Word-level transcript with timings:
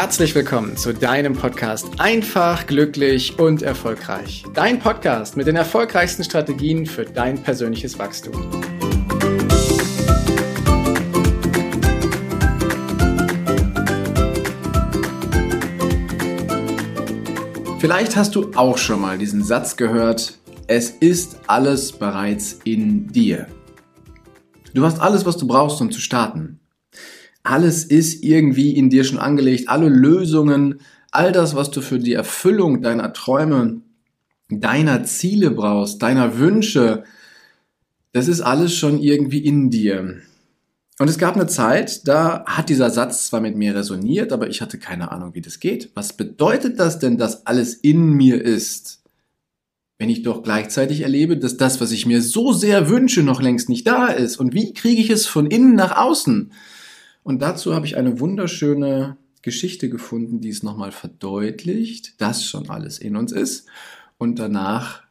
herzlich 0.00 0.34
willkommen 0.34 0.78
zu 0.78 0.94
deinem 0.94 1.34
Podcast 1.34 1.86
Einfach, 1.98 2.66
glücklich 2.66 3.38
und 3.38 3.60
erfolgreich. 3.60 4.44
Dein 4.54 4.78
Podcast 4.78 5.36
mit 5.36 5.46
den 5.46 5.56
erfolgreichsten 5.56 6.24
Strategien 6.24 6.86
für 6.86 7.04
dein 7.04 7.42
persönliches 7.42 7.98
Wachstum. 7.98 8.32
Vielleicht 17.78 18.16
hast 18.16 18.34
du 18.34 18.52
auch 18.54 18.78
schon 18.78 19.02
mal 19.02 19.18
diesen 19.18 19.44
Satz 19.44 19.76
gehört, 19.76 20.38
es 20.66 20.88
ist 20.88 21.40
alles 21.46 21.92
bereits 21.92 22.54
in 22.64 23.08
dir. 23.08 23.48
Du 24.72 24.82
hast 24.82 24.98
alles, 24.98 25.26
was 25.26 25.36
du 25.36 25.46
brauchst, 25.46 25.78
um 25.82 25.92
zu 25.92 26.00
starten. 26.00 26.59
Alles 27.42 27.84
ist 27.84 28.22
irgendwie 28.22 28.76
in 28.76 28.90
dir 28.90 29.04
schon 29.04 29.18
angelegt, 29.18 29.68
alle 29.68 29.88
Lösungen, 29.88 30.80
all 31.10 31.32
das, 31.32 31.54
was 31.54 31.70
du 31.70 31.80
für 31.80 31.98
die 31.98 32.12
Erfüllung 32.12 32.82
deiner 32.82 33.12
Träume, 33.12 33.80
deiner 34.48 35.04
Ziele 35.04 35.50
brauchst, 35.50 36.02
deiner 36.02 36.38
Wünsche, 36.38 37.04
das 38.12 38.28
ist 38.28 38.40
alles 38.40 38.74
schon 38.74 39.00
irgendwie 39.00 39.38
in 39.38 39.70
dir. 39.70 40.20
Und 40.98 41.08
es 41.08 41.16
gab 41.16 41.34
eine 41.34 41.46
Zeit, 41.46 42.06
da 42.08 42.44
hat 42.44 42.68
dieser 42.68 42.90
Satz 42.90 43.28
zwar 43.28 43.40
mit 43.40 43.56
mir 43.56 43.74
resoniert, 43.74 44.32
aber 44.32 44.48
ich 44.48 44.60
hatte 44.60 44.78
keine 44.78 45.10
Ahnung, 45.10 45.34
wie 45.34 45.40
das 45.40 45.58
geht. 45.58 45.90
Was 45.94 46.12
bedeutet 46.12 46.78
das 46.78 46.98
denn, 46.98 47.16
dass 47.16 47.46
alles 47.46 47.72
in 47.72 48.10
mir 48.12 48.42
ist? 48.42 49.02
Wenn 49.98 50.10
ich 50.10 50.22
doch 50.22 50.42
gleichzeitig 50.42 51.00
erlebe, 51.00 51.38
dass 51.38 51.56
das, 51.56 51.80
was 51.80 51.92
ich 51.92 52.04
mir 52.04 52.20
so 52.20 52.52
sehr 52.52 52.90
wünsche, 52.90 53.22
noch 53.22 53.40
längst 53.40 53.70
nicht 53.70 53.86
da 53.86 54.08
ist. 54.08 54.36
Und 54.36 54.52
wie 54.52 54.74
kriege 54.74 55.00
ich 55.00 55.08
es 55.08 55.26
von 55.26 55.46
innen 55.46 55.74
nach 55.74 55.96
außen? 55.96 56.52
Und 57.22 57.42
dazu 57.42 57.74
habe 57.74 57.86
ich 57.86 57.96
eine 57.96 58.20
wunderschöne 58.20 59.16
Geschichte 59.42 59.88
gefunden, 59.88 60.40
die 60.40 60.50
es 60.50 60.62
nochmal 60.62 60.92
verdeutlicht, 60.92 62.20
dass 62.20 62.44
schon 62.44 62.70
alles 62.70 62.98
in 62.98 63.16
uns 63.16 63.32
ist. 63.32 63.66
Und 64.18 64.38
danach 64.38 65.04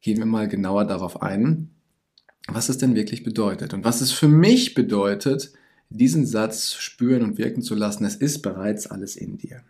gehen 0.00 0.18
wir 0.18 0.26
mal 0.26 0.48
genauer 0.48 0.84
darauf 0.84 1.22
ein, 1.22 1.70
was 2.48 2.68
es 2.68 2.78
denn 2.78 2.94
wirklich 2.94 3.22
bedeutet. 3.22 3.74
Und 3.74 3.84
was 3.84 4.00
es 4.00 4.10
für 4.10 4.28
mich 4.28 4.74
bedeutet, 4.74 5.52
diesen 5.90 6.26
Satz 6.26 6.74
spüren 6.74 7.22
und 7.22 7.38
wirken 7.38 7.62
zu 7.62 7.74
lassen, 7.74 8.04
es 8.04 8.16
ist 8.16 8.42
bereits 8.42 8.86
alles 8.86 9.16
in 9.16 9.38
dir. 9.38 9.62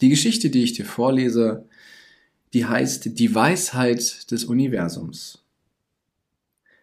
Die 0.00 0.08
Geschichte, 0.08 0.50
die 0.50 0.62
ich 0.62 0.72
dir 0.74 0.84
vorlese, 0.84 1.66
die 2.52 2.66
heißt 2.66 3.18
Die 3.18 3.34
Weisheit 3.34 4.30
des 4.30 4.44
Universums. 4.44 5.44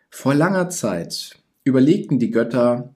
Vor 0.10 0.34
langer 0.34 0.70
Zeit 0.70 1.38
überlegten 1.64 2.20
die 2.20 2.32
Götter, 2.32 2.94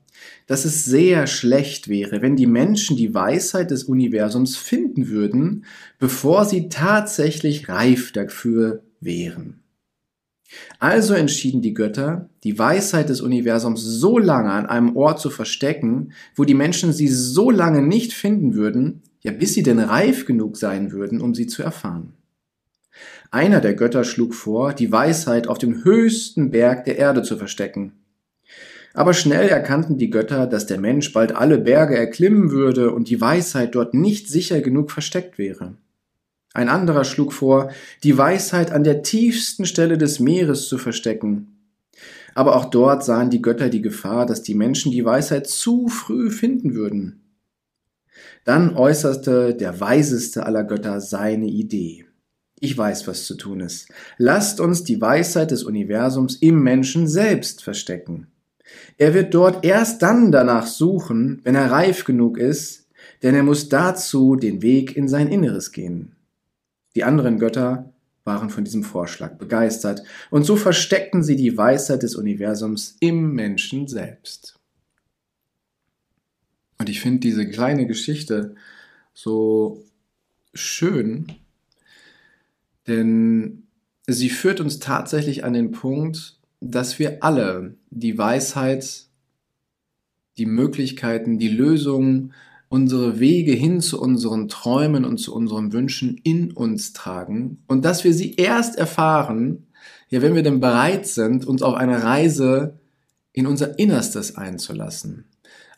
dass 0.48 0.66
es 0.66 0.86
sehr 0.86 1.28
schlecht 1.28 1.88
wäre, 1.88 2.22
wenn 2.22 2.36
die 2.36 2.48
Menschen 2.48 2.98
die 2.98 3.14
Weisheit 3.14 3.72
des 3.72 3.86
Universums 3.86 4.58
finden 4.58 5.08
würden, 5.10 5.66
bevor 6.00 6.46
sie 6.46 6.70
tatsächlich 6.70 7.70
reif 7.70 8.12
dafür 8.12 8.84
wären. 9.00 9.62
Also 10.80 11.14
entschieden 11.14 11.62
die 11.62 11.74
Götter, 11.74 12.30
die 12.44 12.58
Weisheit 12.60 13.10
des 13.10 13.22
Universums 13.22 13.82
so 13.82 14.18
lange 14.18 14.52
an 14.52 14.66
einem 14.66 14.96
Ort 14.98 15.20
zu 15.20 15.30
verstecken, 15.30 16.12
wo 16.36 16.44
die 16.44 16.54
Menschen 16.54 16.92
sie 16.92 17.08
so 17.08 17.52
lange 17.52 17.82
nicht 17.82 18.14
finden 18.14 18.54
würden, 18.54 19.02
ja 19.22 19.32
bis 19.32 19.54
sie 19.54 19.64
denn 19.64 19.80
reif 19.80 20.26
genug 20.26 20.58
sein 20.58 20.92
würden, 20.92 21.22
um 21.22 21.34
sie 21.34 21.48
zu 21.48 21.64
erfahren. 21.64 22.14
Einer 23.30 23.62
der 23.62 23.76
Götter 23.76 24.04
schlug 24.04 24.36
vor, 24.36 24.74
die 24.74 24.92
Weisheit 24.92 25.48
auf 25.48 25.58
dem 25.58 25.86
höchsten 25.86 26.52
Berg 26.52 26.84
der 26.84 26.98
Erde 26.98 27.24
zu 27.24 27.38
verstecken, 27.38 27.94
aber 28.94 29.14
schnell 29.14 29.48
erkannten 29.48 29.98
die 29.98 30.10
Götter, 30.10 30.48
dass 30.48 30.66
der 30.66 30.80
Mensch 30.80 31.14
bald 31.14 31.36
alle 31.36 31.58
Berge 31.58 31.98
erklimmen 31.98 32.52
würde 32.52 32.92
und 32.92 33.10
die 33.10 33.22
Weisheit 33.22 33.76
dort 33.76 33.94
nicht 33.94 34.28
sicher 34.28 34.62
genug 34.62 34.92
versteckt 34.92 35.38
wäre. 35.38 35.76
Ein 36.54 36.68
anderer 36.68 37.06
schlug 37.06 37.32
vor, 37.32 37.72
die 38.04 38.18
Weisheit 38.18 38.72
an 38.72 38.84
der 38.84 39.04
tiefsten 39.04 39.66
Stelle 39.66 39.98
des 39.98 40.20
Meeres 40.20 40.68
zu 40.68 40.78
verstecken. 40.78 41.58
Aber 42.36 42.56
auch 42.56 42.66
dort 42.66 43.06
sahen 43.06 43.30
die 43.30 43.42
Götter 43.42 43.70
die 43.70 43.82
Gefahr, 43.82 44.26
dass 44.26 44.44
die 44.44 44.56
Menschen 44.56 44.92
die 44.92 45.06
Weisheit 45.06 45.48
zu 45.48 45.88
früh 45.88 46.30
finden 46.30 46.76
würden. 46.76 47.22
Dann 48.44 48.76
äußerte 48.76 49.56
der 49.56 49.80
weiseste 49.80 50.46
aller 50.46 50.64
Götter 50.64 51.00
seine 51.00 51.48
Idee. 51.48 52.06
Ich 52.60 52.78
weiß, 52.78 53.08
was 53.08 53.26
zu 53.26 53.36
tun 53.36 53.60
ist. 53.60 53.90
Lasst 54.18 54.60
uns 54.60 54.84
die 54.84 55.00
Weisheit 55.02 55.52
des 55.52 55.64
Universums 55.64 56.36
im 56.36 56.62
Menschen 56.62 57.08
selbst 57.08 57.64
verstecken. 57.64 58.31
Er 58.98 59.14
wird 59.14 59.34
dort 59.34 59.66
erst 59.66 60.02
dann 60.02 60.32
danach 60.32 60.68
suchen, 60.68 61.42
wenn 61.44 61.56
er 61.56 61.72
reif 61.72 62.04
genug 62.04 62.38
ist, 62.38 62.88
denn 63.24 63.36
er 63.36 63.44
muss 63.44 63.70
dazu 63.70 64.36
den 64.36 64.62
Weg 64.62 64.96
in 64.96 65.08
sein 65.08 65.28
Inneres 65.28 65.72
gehen. 65.72 66.16
Die 66.96 67.04
anderen 67.04 67.40
Götter 67.40 67.94
waren 68.24 68.50
von 68.50 68.64
diesem 68.64 68.84
Vorschlag 68.84 69.38
begeistert, 69.38 70.04
und 70.30 70.44
so 70.44 70.56
versteckten 70.56 71.24
sie 71.24 71.36
die 71.36 71.58
Weisheit 71.58 72.04
des 72.04 72.16
Universums 72.16 72.98
im 73.00 73.34
Menschen 73.34 73.88
selbst. 73.88 74.60
Und 76.78 76.90
ich 76.90 77.00
finde 77.00 77.20
diese 77.20 77.48
kleine 77.50 77.88
Geschichte 77.88 78.56
so 79.14 79.84
schön, 80.54 81.32
denn 82.88 83.64
sie 84.08 84.30
führt 84.30 84.60
uns 84.60 84.80
tatsächlich 84.80 85.44
an 85.44 85.54
den 85.54 85.72
Punkt, 85.72 86.40
dass 86.62 87.00
wir 87.00 87.24
alle 87.24 87.76
die 87.90 88.18
Weisheit, 88.18 89.08
die 90.38 90.46
Möglichkeiten, 90.46 91.40
die 91.40 91.50
Lösungen, 91.50 92.34
unsere 92.70 93.20
Wege 93.20 93.52
hin 93.52 93.82
zu 93.82 94.02
unseren 94.02 94.48
Träumen 94.48 95.04
und 95.04 95.18
zu 95.18 95.36
unseren 95.36 95.74
Wünschen 95.74 96.18
in 96.24 96.52
uns 96.52 96.94
tragen 96.94 97.64
und 97.68 97.84
dass 97.84 98.06
wir 98.06 98.14
sie 98.14 98.36
erst 98.36 98.78
erfahren, 98.78 99.68
ja, 100.08 100.22
wenn 100.22 100.36
wir 100.36 100.44
denn 100.44 100.62
bereit 100.62 101.06
sind, 101.06 101.46
uns 101.46 101.62
auf 101.62 101.76
eine 101.76 102.04
Reise 102.04 102.80
in 103.34 103.46
unser 103.46 103.78
Innerstes 103.78 104.38
einzulassen, 104.38 105.26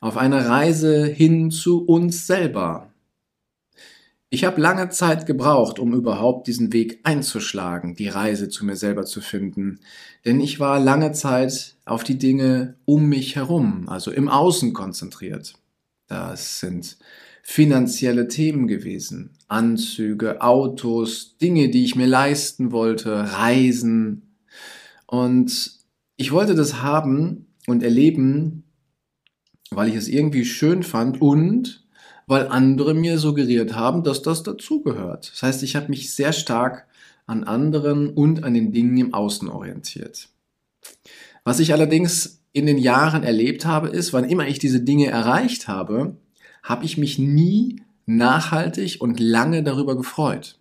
auf 0.02 0.18
eine 0.18 0.48
Reise 0.48 1.06
hin 1.06 1.50
zu 1.50 1.84
uns 1.84 2.28
selber, 2.28 2.93
ich 4.34 4.46
habe 4.46 4.60
lange 4.60 4.90
Zeit 4.90 5.28
gebraucht, 5.28 5.78
um 5.78 5.94
überhaupt 5.94 6.48
diesen 6.48 6.74
Weg 6.74 7.02
einzuschlagen, 7.04 7.94
die 7.94 8.08
Reise 8.08 8.50
zu 8.50 8.66
mir 8.66 8.76
selber 8.76 9.06
zu 9.06 9.22
finden. 9.22 9.80
Denn 10.26 10.42
ich 10.42 10.60
war 10.60 10.80
lange 10.80 11.12
Zeit 11.12 11.76
auf 11.86 12.04
die 12.04 12.18
Dinge 12.18 12.74
um 12.84 13.08
mich 13.08 13.36
herum, 13.36 13.88
also 13.88 14.10
im 14.10 14.30
Außen 14.30 14.74
konzentriert. 14.74 15.54
Das 16.08 16.60
sind 16.60 16.98
finanzielle 17.44 18.28
Themen 18.28 18.66
gewesen, 18.66 19.38
Anzüge, 19.50 20.42
Autos, 20.42 21.38
Dinge, 21.38 21.70
die 21.70 21.84
ich 21.84 21.96
mir 21.96 22.08
leisten 22.08 22.72
wollte, 22.72 23.34
Reisen. 23.34 24.36
Und 25.06 25.74
ich 26.16 26.32
wollte 26.32 26.56
das 26.56 26.82
haben 26.82 27.54
und 27.68 27.84
erleben, 27.84 28.64
weil 29.70 29.90
ich 29.90 29.96
es 29.96 30.08
irgendwie 30.08 30.44
schön 30.44 30.82
fand 30.82 31.22
und 31.22 31.83
weil 32.28 32.48
andere 32.48 32.94
mir 32.94 33.18
suggeriert 33.20 33.76
haben, 33.76 34.04
dass 34.04 34.22
das 34.22 34.44
dazugehört. 34.44 35.32
Das 35.32 35.44
heißt, 35.44 35.64
ich 35.64 35.76
habe 35.76 35.90
mich 35.90 36.14
sehr 36.14 36.34
stark 36.34 36.88
an 37.26 37.44
anderen 37.44 38.10
und 38.10 38.44
an 38.44 38.54
den 38.54 38.72
Dingen 38.72 38.98
im 38.98 39.14
Außen 39.14 39.50
orientiert. 39.50 40.30
Was 41.44 41.60
ich 41.60 41.74
allerdings 41.74 42.42
in 42.54 42.66
den 42.66 42.78
Jahren 42.78 43.24
erlebt 43.24 43.66
habe, 43.66 43.90
ist, 43.90 44.14
wann 44.14 44.30
immer 44.30 44.48
ich 44.48 44.60
diese 44.60 44.82
Dinge 44.82 45.08
erreicht 45.08 45.68
habe, 45.68 46.18
habe 46.62 46.86
ich 46.86 46.98
mich 46.98 47.20
nie 47.20 47.82
nachhaltig 48.06 49.02
und 49.02 49.20
lange 49.20 49.64
darüber 49.64 49.98
gefreut. 49.98 50.58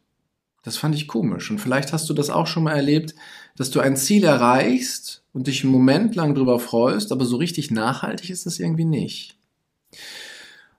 Das 0.63 0.77
fand 0.77 0.95
ich 0.95 1.09
komisch. 1.09 1.51
Und 1.51 1.59
vielleicht 1.59 1.93
hast 1.93 2.09
du 2.09 2.15
das 2.15 2.31
auch 2.31 2.47
schon 2.47 2.65
mal 2.65 2.77
erlebt, 2.77 3.15
dass 3.57 3.71
du 3.71 3.81
ein 3.81 3.97
Ziel 3.97 4.25
erreichst 4.25 5.25
und 5.33 5.49
dich 5.49 5.63
einen 5.63 5.73
Moment 5.73 6.15
lang 6.15 6.35
darüber 6.35 6.59
freust, 6.61 7.13
aber 7.13 7.25
so 7.25 7.37
richtig 7.37 7.71
nachhaltig 7.71 8.31
ist 8.31 8.47
es 8.47 8.61
irgendwie 8.61 8.85
nicht. 8.85 9.37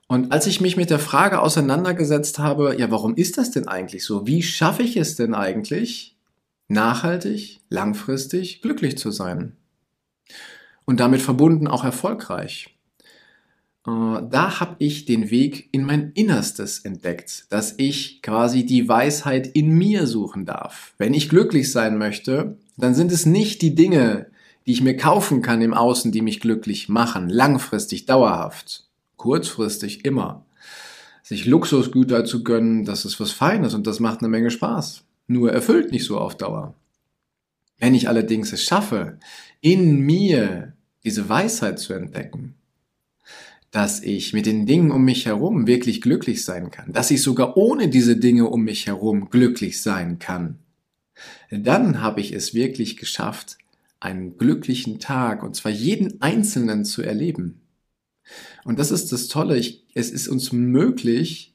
Und 0.06 0.32
als 0.32 0.46
ich 0.46 0.60
mich 0.60 0.76
mit 0.76 0.90
der 0.90 0.98
Frage 0.98 1.40
auseinandergesetzt 1.40 2.38
habe, 2.38 2.76
ja, 2.78 2.90
warum 2.90 3.14
ist 3.14 3.38
das 3.38 3.50
denn 3.50 3.68
eigentlich 3.68 4.04
so? 4.04 4.26
Wie 4.26 4.42
schaffe 4.42 4.82
ich 4.82 4.96
es 4.96 5.16
denn 5.16 5.34
eigentlich, 5.34 6.16
nachhaltig, 6.68 7.60
langfristig 7.70 8.60
glücklich 8.62 8.98
zu 8.98 9.10
sein? 9.10 9.56
Und 10.84 11.00
damit 11.00 11.22
verbunden 11.22 11.66
auch 11.66 11.84
erfolgreich. 11.84 12.74
Äh, 13.86 13.90
da 13.90 14.60
habe 14.60 14.76
ich 14.78 15.04
den 15.04 15.30
Weg 15.30 15.68
in 15.72 15.84
mein 15.84 16.12
Innerstes 16.12 16.80
entdeckt, 16.80 17.46
dass 17.50 17.74
ich 17.78 18.22
quasi 18.22 18.66
die 18.66 18.88
Weisheit 18.88 19.46
in 19.46 19.70
mir 19.70 20.06
suchen 20.06 20.44
darf. 20.46 20.94
Wenn 20.98 21.14
ich 21.14 21.28
glücklich 21.28 21.70
sein 21.72 21.98
möchte, 21.98 22.58
dann 22.76 22.94
sind 22.94 23.12
es 23.12 23.26
nicht 23.26 23.62
die 23.62 23.74
Dinge, 23.74 24.26
die 24.66 24.72
ich 24.72 24.80
mir 24.80 24.96
kaufen 24.96 25.42
kann 25.42 25.60
im 25.60 25.74
Außen, 25.74 26.12
die 26.12 26.22
mich 26.22 26.40
glücklich 26.40 26.88
machen, 26.88 27.28
langfristig, 27.28 28.06
dauerhaft, 28.06 28.83
kurzfristig 29.24 30.04
immer. 30.04 30.44
Sich 31.22 31.46
Luxusgüter 31.46 32.26
zu 32.26 32.44
gönnen, 32.44 32.84
das 32.84 33.06
ist 33.06 33.18
was 33.18 33.32
Feines 33.32 33.72
und 33.72 33.86
das 33.86 33.98
macht 33.98 34.18
eine 34.18 34.28
Menge 34.28 34.50
Spaß. 34.50 35.02
Nur 35.28 35.50
erfüllt 35.50 35.92
nicht 35.92 36.04
so 36.04 36.18
auf 36.18 36.36
Dauer. 36.36 36.74
Wenn 37.78 37.94
ich 37.94 38.06
allerdings 38.06 38.52
es 38.52 38.62
schaffe, 38.62 39.18
in 39.62 40.00
mir 40.00 40.74
diese 41.04 41.26
Weisheit 41.26 41.78
zu 41.78 41.94
entdecken, 41.94 42.56
dass 43.70 44.02
ich 44.02 44.34
mit 44.34 44.44
den 44.44 44.66
Dingen 44.66 44.90
um 44.90 45.06
mich 45.06 45.24
herum 45.24 45.66
wirklich 45.66 46.02
glücklich 46.02 46.44
sein 46.44 46.70
kann, 46.70 46.92
dass 46.92 47.10
ich 47.10 47.22
sogar 47.22 47.56
ohne 47.56 47.88
diese 47.88 48.18
Dinge 48.18 48.50
um 48.50 48.62
mich 48.62 48.86
herum 48.86 49.30
glücklich 49.30 49.80
sein 49.80 50.18
kann, 50.18 50.58
dann 51.50 52.02
habe 52.02 52.20
ich 52.20 52.34
es 52.34 52.52
wirklich 52.52 52.98
geschafft, 52.98 53.56
einen 54.00 54.36
glücklichen 54.36 54.98
Tag, 54.98 55.42
und 55.42 55.56
zwar 55.56 55.72
jeden 55.72 56.20
einzelnen 56.20 56.84
zu 56.84 57.00
erleben. 57.00 57.63
Und 58.64 58.78
das 58.78 58.90
ist 58.90 59.12
das 59.12 59.28
Tolle, 59.28 59.56
ich, 59.56 59.84
es 59.94 60.10
ist 60.10 60.28
uns 60.28 60.52
möglich, 60.52 61.54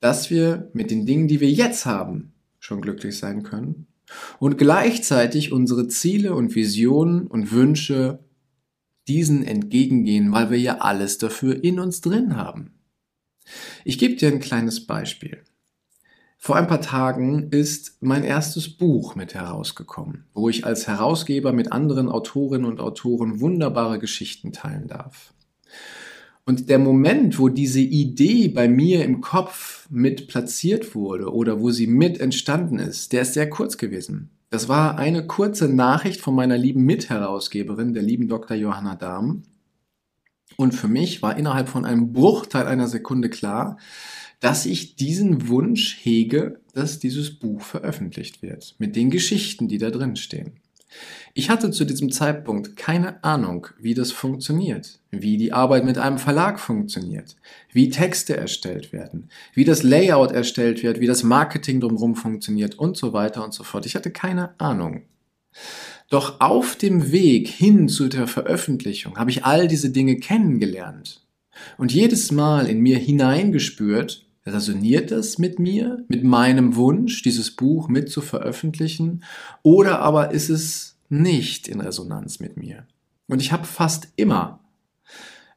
dass 0.00 0.30
wir 0.30 0.70
mit 0.72 0.90
den 0.90 1.06
Dingen, 1.06 1.28
die 1.28 1.40
wir 1.40 1.50
jetzt 1.50 1.86
haben, 1.86 2.32
schon 2.58 2.80
glücklich 2.80 3.18
sein 3.18 3.42
können 3.42 3.86
und 4.38 4.58
gleichzeitig 4.58 5.52
unsere 5.52 5.88
Ziele 5.88 6.34
und 6.34 6.54
Visionen 6.54 7.26
und 7.26 7.52
Wünsche 7.52 8.20
diesen 9.08 9.44
entgegengehen, 9.44 10.32
weil 10.32 10.50
wir 10.50 10.58
ja 10.58 10.78
alles 10.78 11.18
dafür 11.18 11.62
in 11.62 11.80
uns 11.80 12.00
drin 12.00 12.36
haben. 12.36 12.74
Ich 13.84 13.98
gebe 13.98 14.16
dir 14.16 14.28
ein 14.28 14.40
kleines 14.40 14.86
Beispiel. 14.86 15.42
Vor 16.38 16.56
ein 16.56 16.68
paar 16.68 16.80
Tagen 16.80 17.50
ist 17.50 17.98
mein 18.00 18.24
erstes 18.24 18.76
Buch 18.76 19.14
mit 19.14 19.34
herausgekommen, 19.34 20.24
wo 20.32 20.48
ich 20.48 20.64
als 20.64 20.86
Herausgeber 20.86 21.52
mit 21.52 21.70
anderen 21.70 22.08
Autorinnen 22.08 22.66
und 22.66 22.80
Autoren 22.80 23.40
wunderbare 23.40 23.98
Geschichten 23.98 24.52
teilen 24.52 24.86
darf. 24.88 25.34
Und 26.50 26.68
der 26.68 26.80
Moment, 26.80 27.38
wo 27.38 27.48
diese 27.48 27.78
Idee 27.78 28.48
bei 28.48 28.66
mir 28.66 29.04
im 29.04 29.20
Kopf 29.20 29.86
mit 29.88 30.26
platziert 30.26 30.96
wurde 30.96 31.32
oder 31.32 31.60
wo 31.60 31.70
sie 31.70 31.86
mit 31.86 32.18
entstanden 32.18 32.80
ist, 32.80 33.12
der 33.12 33.22
ist 33.22 33.34
sehr 33.34 33.48
kurz 33.48 33.78
gewesen. 33.78 34.30
Das 34.48 34.68
war 34.68 34.98
eine 34.98 35.28
kurze 35.28 35.68
Nachricht 35.68 36.20
von 36.20 36.34
meiner 36.34 36.58
lieben 36.58 36.82
Mitherausgeberin, 36.82 37.94
der 37.94 38.02
lieben 38.02 38.26
Dr. 38.26 38.56
Johanna 38.56 38.96
Dahm. 38.96 39.44
Und 40.56 40.74
für 40.74 40.88
mich 40.88 41.22
war 41.22 41.38
innerhalb 41.38 41.68
von 41.68 41.84
einem 41.84 42.12
Bruchteil 42.12 42.66
einer 42.66 42.88
Sekunde 42.88 43.30
klar, 43.30 43.78
dass 44.40 44.66
ich 44.66 44.96
diesen 44.96 45.46
Wunsch 45.46 45.98
hege, 46.02 46.58
dass 46.74 46.98
dieses 46.98 47.38
Buch 47.38 47.60
veröffentlicht 47.60 48.42
wird, 48.42 48.74
mit 48.78 48.96
den 48.96 49.10
Geschichten, 49.10 49.68
die 49.68 49.78
da 49.78 49.90
drin 49.90 50.16
stehen. 50.16 50.54
Ich 51.34 51.48
hatte 51.48 51.70
zu 51.70 51.84
diesem 51.84 52.10
Zeitpunkt 52.10 52.76
keine 52.76 53.22
Ahnung, 53.22 53.68
wie 53.78 53.94
das 53.94 54.10
funktioniert, 54.10 54.98
wie 55.10 55.36
die 55.36 55.52
Arbeit 55.52 55.84
mit 55.84 55.98
einem 55.98 56.18
Verlag 56.18 56.58
funktioniert, 56.58 57.36
wie 57.72 57.90
Texte 57.90 58.36
erstellt 58.36 58.92
werden, 58.92 59.28
wie 59.54 59.64
das 59.64 59.82
Layout 59.82 60.32
erstellt 60.32 60.82
wird, 60.82 61.00
wie 61.00 61.06
das 61.06 61.22
Marketing 61.22 61.80
drumherum 61.80 62.16
funktioniert 62.16 62.74
und 62.74 62.96
so 62.96 63.12
weiter 63.12 63.44
und 63.44 63.54
so 63.54 63.62
fort. 63.62 63.86
Ich 63.86 63.94
hatte 63.94 64.10
keine 64.10 64.58
Ahnung. 64.60 65.02
Doch 66.08 66.40
auf 66.40 66.74
dem 66.74 67.12
Weg 67.12 67.48
hin 67.48 67.88
zu 67.88 68.08
der 68.08 68.26
Veröffentlichung 68.26 69.16
habe 69.16 69.30
ich 69.30 69.44
all 69.44 69.68
diese 69.68 69.90
Dinge 69.90 70.16
kennengelernt 70.16 71.24
und 71.78 71.92
jedes 71.92 72.32
Mal 72.32 72.66
in 72.68 72.80
mir 72.80 72.98
hineingespürt, 72.98 74.26
Resoniert 74.46 75.10
das 75.10 75.38
mit 75.38 75.58
mir, 75.58 76.04
mit 76.08 76.24
meinem 76.24 76.74
Wunsch, 76.76 77.22
dieses 77.22 77.50
Buch 77.50 77.88
mit 77.88 78.10
zu 78.10 78.22
veröffentlichen? 78.22 79.22
Oder 79.62 80.00
aber 80.00 80.30
ist 80.30 80.48
es 80.48 80.96
nicht 81.08 81.68
in 81.68 81.80
Resonanz 81.80 82.40
mit 82.40 82.56
mir? 82.56 82.86
Und 83.26 83.42
ich 83.42 83.52
habe 83.52 83.66
fast 83.66 84.08
immer 84.16 84.60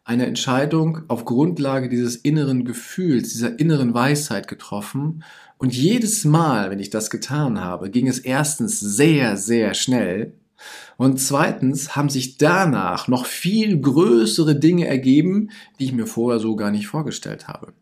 eine 0.03 0.25
Entscheidung 0.25 1.03
auf 1.07 1.23
Grundlage 1.23 1.87
dieses 1.87 2.17
inneren 2.17 2.65
Gefühls, 2.65 3.29
dieser 3.29 3.57
inneren 3.57 3.93
Weisheit 3.93 4.49
getroffen. 4.49 5.23
Und 5.57 5.73
jedes 5.73 6.25
Mal, 6.25 6.69
wenn 6.69 6.79
ich 6.79 6.89
das 6.89 7.09
getan 7.09 7.61
habe, 7.61 7.89
ging 7.89 8.07
es 8.07 8.19
erstens 8.19 8.81
sehr, 8.81 9.37
sehr 9.37 9.73
schnell. 9.75 10.33
Und 10.97 11.19
zweitens 11.19 11.95
haben 11.95 12.09
sich 12.09 12.37
danach 12.37 13.07
noch 13.07 13.25
viel 13.25 13.79
größere 13.79 14.57
Dinge 14.57 14.87
ergeben, 14.87 15.51
die 15.79 15.85
ich 15.85 15.93
mir 15.93 16.05
vorher 16.05 16.39
so 16.39 16.55
gar 16.57 16.71
nicht 16.71 16.87
vorgestellt 16.87 17.47
habe. 17.47 17.73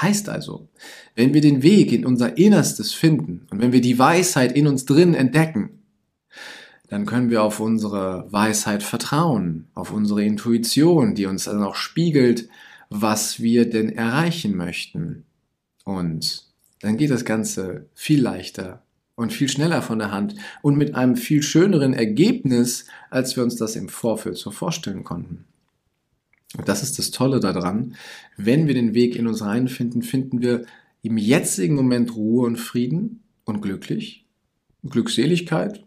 Heißt 0.00 0.28
also, 0.28 0.68
wenn 1.14 1.32
wir 1.32 1.40
den 1.40 1.62
Weg 1.62 1.90
in 1.92 2.04
unser 2.04 2.36
Innerstes 2.36 2.92
finden 2.92 3.46
und 3.50 3.60
wenn 3.60 3.72
wir 3.72 3.80
die 3.80 3.98
Weisheit 3.98 4.52
in 4.52 4.66
uns 4.66 4.84
drin 4.84 5.14
entdecken, 5.14 5.82
dann 6.88 7.06
können 7.06 7.30
wir 7.30 7.42
auf 7.42 7.60
unsere 7.60 8.30
Weisheit 8.30 8.82
vertrauen, 8.82 9.68
auf 9.74 9.92
unsere 9.92 10.22
Intuition, 10.22 11.14
die 11.14 11.26
uns 11.26 11.44
dann 11.44 11.62
auch 11.62 11.74
spiegelt, 11.74 12.48
was 12.90 13.40
wir 13.40 13.68
denn 13.68 13.90
erreichen 13.90 14.56
möchten. 14.56 15.24
Und 15.84 16.44
dann 16.80 16.96
geht 16.96 17.10
das 17.10 17.24
Ganze 17.24 17.86
viel 17.94 18.20
leichter 18.22 18.82
und 19.14 19.32
viel 19.32 19.48
schneller 19.48 19.82
von 19.82 19.98
der 19.98 20.12
Hand 20.12 20.34
und 20.62 20.76
mit 20.76 20.94
einem 20.94 21.16
viel 21.16 21.42
schöneren 21.42 21.94
Ergebnis, 21.94 22.84
als 23.10 23.34
wir 23.34 23.42
uns 23.42 23.56
das 23.56 23.74
im 23.76 23.88
Vorfeld 23.88 24.36
so 24.36 24.50
vorstellen 24.50 25.04
konnten. 25.04 25.46
Das 26.64 26.82
ist 26.82 26.98
das 26.98 27.10
Tolle 27.10 27.40
daran. 27.40 27.94
Wenn 28.36 28.66
wir 28.66 28.74
den 28.74 28.94
Weg 28.94 29.16
in 29.16 29.26
uns 29.26 29.42
reinfinden, 29.42 30.02
finden 30.02 30.40
wir 30.40 30.64
im 31.02 31.18
jetzigen 31.18 31.74
Moment 31.74 32.16
Ruhe 32.16 32.46
und 32.46 32.56
Frieden 32.56 33.22
und 33.44 33.62
glücklich, 33.62 34.24
Glückseligkeit. 34.84 35.84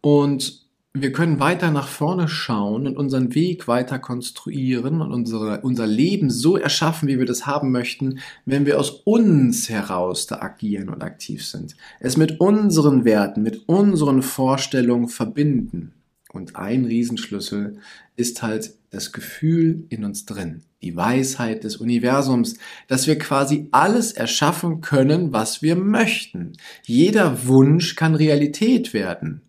Und 0.00 0.64
wir 0.96 1.10
können 1.10 1.40
weiter 1.40 1.72
nach 1.72 1.88
vorne 1.88 2.28
schauen 2.28 2.86
und 2.86 2.96
unseren 2.96 3.34
Weg 3.34 3.66
weiter 3.66 3.98
konstruieren 3.98 5.00
und 5.00 5.12
unsere, 5.12 5.60
unser 5.62 5.88
Leben 5.88 6.30
so 6.30 6.56
erschaffen, 6.56 7.08
wie 7.08 7.18
wir 7.18 7.26
das 7.26 7.46
haben 7.46 7.72
möchten, 7.72 8.20
wenn 8.46 8.64
wir 8.64 8.78
aus 8.78 8.90
uns 8.90 9.68
heraus 9.68 10.28
da 10.28 10.40
agieren 10.40 10.88
und 10.88 11.02
aktiv 11.02 11.44
sind. 11.44 11.74
Es 11.98 12.16
mit 12.16 12.38
unseren 12.40 13.04
Werten, 13.04 13.42
mit 13.42 13.68
unseren 13.68 14.22
Vorstellungen 14.22 15.08
verbinden. 15.08 15.94
Und 16.34 16.56
ein 16.56 16.84
Riesenschlüssel 16.84 17.78
ist 18.16 18.42
halt 18.42 18.74
das 18.90 19.12
Gefühl 19.12 19.86
in 19.88 20.04
uns 20.04 20.26
drin, 20.26 20.62
die 20.82 20.96
Weisheit 20.96 21.62
des 21.62 21.76
Universums, 21.76 22.58
dass 22.88 23.06
wir 23.06 23.18
quasi 23.18 23.68
alles 23.70 24.12
erschaffen 24.12 24.80
können, 24.80 25.32
was 25.32 25.62
wir 25.62 25.76
möchten. 25.76 26.54
Jeder 26.82 27.46
Wunsch 27.46 27.94
kann 27.94 28.16
Realität 28.16 28.92
werden. 28.92 29.42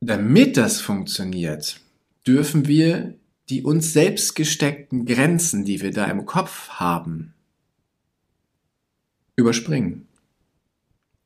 Damit 0.00 0.56
das 0.56 0.80
funktioniert, 0.80 1.80
dürfen 2.26 2.66
wir 2.66 3.14
die 3.48 3.62
uns 3.62 3.92
selbst 3.92 4.34
gesteckten 4.34 5.06
Grenzen, 5.06 5.64
die 5.64 5.82
wir 5.82 5.92
da 5.92 6.06
im 6.06 6.24
Kopf 6.24 6.68
haben, 6.70 7.34
überspringen. 9.36 10.08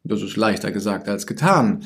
Das 0.04 0.20
ist 0.20 0.36
leichter 0.36 0.70
gesagt 0.70 1.08
als 1.08 1.26
getan. 1.26 1.84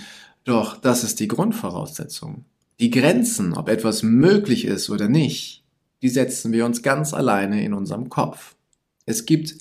Doch 0.49 0.79
das 0.79 1.05
ist 1.05 1.21
die 1.21 1.29
Grundvoraussetzung. 1.29 2.47
Die 2.81 2.89
Grenzen, 2.89 3.53
ob 3.53 3.69
etwas 3.69 4.03
möglich 4.03 4.65
ist 4.65 4.89
oder 4.89 5.07
nicht, 5.07 5.63
die 6.01 6.09
setzen 6.09 6.53
wir 6.53 6.65
uns 6.65 6.81
ganz 6.81 7.13
alleine 7.13 7.63
in 7.63 7.75
unserem 7.75 8.09
Kopf. 8.09 8.57
Es 9.05 9.27
gibt 9.27 9.57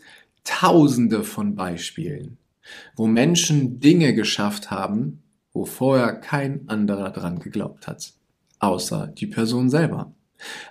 tausende 0.46 1.26
von 1.26 1.56
Beispielen, 1.56 2.38
wo 2.96 3.06
Menschen 3.06 3.82
Dinge 3.82 4.14
geschafft 4.14 4.72
haben, 4.72 5.24
wo 5.52 5.66
vorher 5.66 6.14
kein 6.14 6.70
anderer 6.70 7.10
dran 7.10 7.40
geglaubt 7.40 7.86
hat, 7.86 8.14
außer 8.60 9.08
die 9.08 9.28
Person 9.28 9.70
selber. 9.70 10.14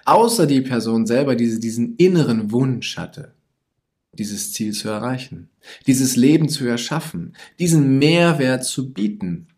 Außer 0.06 0.46
die 0.46 0.62
Person 0.62 1.04
selber, 1.04 1.37
die 1.37 1.61
diesen 1.61 1.94
inneren 1.96 2.52
Wunsch 2.52 2.96
hatte, 2.96 3.35
dieses 4.14 4.54
Ziel 4.54 4.73
zu 4.73 4.88
erreichen, 4.88 5.50
dieses 5.87 6.16
Leben 6.16 6.49
zu 6.49 6.64
erschaffen, 6.64 7.37
diesen 7.58 7.99
Mehrwert 7.99 8.64
zu 8.64 8.94
bieten, 8.94 9.49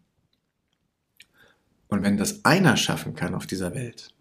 und 1.88 2.02
wenn 2.02 2.16
das 2.16 2.44
einer 2.44 2.76
schaffen 2.76 3.14
kann 3.14 3.34
auf 3.34 3.46
dieser 3.46 3.74
Welt, 3.74 4.14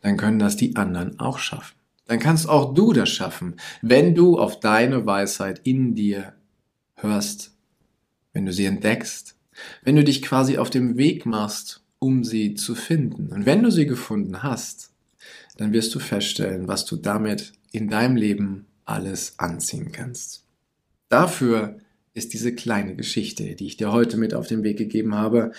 dann 0.00 0.16
können 0.16 0.38
das 0.38 0.56
die 0.56 0.76
anderen 0.76 1.18
auch 1.20 1.38
schaffen. 1.38 1.76
Dann 2.06 2.18
kannst 2.18 2.48
auch 2.48 2.74
du 2.74 2.92
das 2.92 3.08
schaffen, 3.08 3.56
wenn 3.80 4.14
du 4.14 4.38
auf 4.38 4.60
deine 4.60 5.06
Weisheit 5.06 5.60
in 5.64 5.94
dir 5.94 6.34
hörst, 6.96 7.52
wenn 8.32 8.46
du 8.46 8.52
sie 8.52 8.66
entdeckst, 8.66 9.36
wenn 9.82 9.96
du 9.96 10.04
dich 10.04 10.22
quasi 10.22 10.58
auf 10.58 10.70
dem 10.70 10.96
Weg 10.96 11.24
machst, 11.24 11.82
um 11.98 12.24
sie 12.24 12.54
zu 12.54 12.74
finden. 12.74 13.28
Und 13.28 13.46
wenn 13.46 13.62
du 13.62 13.70
sie 13.70 13.86
gefunden 13.86 14.42
hast, 14.42 14.92
dann 15.56 15.72
wirst 15.72 15.94
du 15.94 15.98
feststellen, 15.98 16.68
was 16.68 16.84
du 16.84 16.96
damit 16.96 17.52
in 17.72 17.88
deinem 17.88 18.16
Leben 18.16 18.66
alles 18.84 19.38
anziehen 19.38 19.92
kannst. 19.92 20.44
Dafür 21.08 21.78
ist 22.12 22.32
diese 22.32 22.54
kleine 22.54 22.94
Geschichte, 22.94 23.54
die 23.54 23.66
ich 23.66 23.76
dir 23.76 23.92
heute 23.92 24.16
mit 24.16 24.34
auf 24.34 24.46
den 24.46 24.62
Weg 24.62 24.78
gegeben 24.78 25.14
habe. 25.14 25.52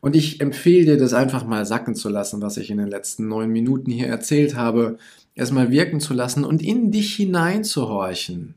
Und 0.00 0.14
ich 0.16 0.40
empfehle 0.40 0.84
dir, 0.84 0.96
das 0.96 1.14
einfach 1.14 1.44
mal 1.44 1.66
sacken 1.66 1.94
zu 1.94 2.08
lassen, 2.08 2.42
was 2.42 2.56
ich 2.56 2.70
in 2.70 2.78
den 2.78 2.88
letzten 2.88 3.28
neun 3.28 3.50
Minuten 3.50 3.90
hier 3.90 4.08
erzählt 4.08 4.54
habe, 4.54 4.98
erstmal 5.34 5.70
wirken 5.70 6.00
zu 6.00 6.14
lassen 6.14 6.44
und 6.44 6.62
in 6.62 6.90
dich 6.90 7.14
hineinzuhorchen. 7.16 8.54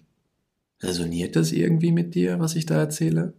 Resoniert 0.81 1.35
das 1.35 1.51
irgendwie 1.51 1.91
mit 1.91 2.15
dir, 2.15 2.39
was 2.39 2.55
ich 2.55 2.65
da 2.65 2.75
erzähle? 2.75 3.33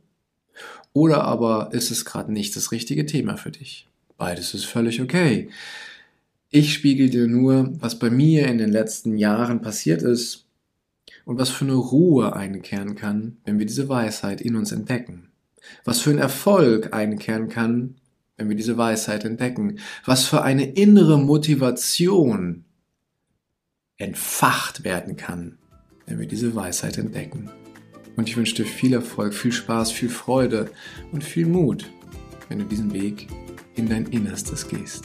Oder 0.92 1.24
aber 1.24 1.70
ist 1.72 1.90
es 1.90 2.04
gerade 2.04 2.32
nicht 2.32 2.56
das 2.56 2.72
richtige 2.72 3.06
Thema 3.06 3.36
für 3.36 3.50
dich? 3.50 3.86
Beides 4.18 4.54
ist 4.54 4.64
völlig 4.66 5.00
okay. 5.00 5.48
Ich 6.50 6.74
spiegel 6.74 7.08
dir 7.08 7.28
nur, 7.28 7.72
was 7.80 7.98
bei 7.98 8.10
mir 8.10 8.48
in 8.48 8.58
den 8.58 8.70
letzten 8.70 9.16
Jahren 9.16 9.62
passiert 9.62 10.02
ist 10.02 10.46
und 11.24 11.38
was 11.38 11.48
für 11.48 11.64
eine 11.64 11.74
Ruhe 11.74 12.34
einkehren 12.34 12.96
kann, 12.96 13.36
wenn 13.44 13.58
wir 13.58 13.66
diese 13.66 13.88
Weisheit 13.88 14.40
in 14.40 14.56
uns 14.56 14.72
entdecken. 14.72 15.29
Was 15.84 16.00
für 16.00 16.10
ein 16.10 16.18
Erfolg 16.18 16.92
einkehren 16.92 17.48
kann, 17.48 17.96
wenn 18.36 18.48
wir 18.48 18.56
diese 18.56 18.78
Weisheit 18.78 19.24
entdecken. 19.24 19.78
Was 20.06 20.24
für 20.24 20.42
eine 20.42 20.64
innere 20.64 21.18
Motivation 21.18 22.64
entfacht 23.98 24.82
werden 24.82 25.16
kann, 25.16 25.58
wenn 26.06 26.18
wir 26.18 26.26
diese 26.26 26.54
Weisheit 26.54 26.96
entdecken. 26.96 27.50
Und 28.16 28.28
ich 28.28 28.36
wünsche 28.36 28.54
dir 28.54 28.64
viel 28.64 28.94
Erfolg, 28.94 29.34
viel 29.34 29.52
Spaß, 29.52 29.92
viel 29.92 30.08
Freude 30.08 30.70
und 31.12 31.22
viel 31.22 31.46
Mut, 31.46 31.90
wenn 32.48 32.58
du 32.58 32.64
diesen 32.64 32.92
Weg 32.92 33.28
in 33.76 33.88
dein 33.88 34.06
Innerstes 34.06 34.66
gehst. 34.68 35.04